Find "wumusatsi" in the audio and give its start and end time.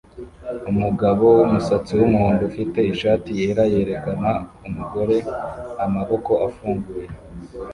1.37-1.91